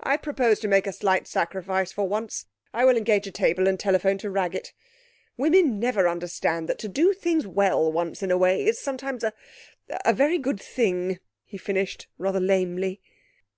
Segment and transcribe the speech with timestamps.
[0.00, 2.44] 'I propose to make a slight sacrifice for once....
[2.74, 4.74] I will engage a table and telephone to Raggett.
[5.38, 9.32] Women never understand that to do things well, once in a way, is sometimes a
[10.04, 13.00] a very good thing,' he finished rather lamely.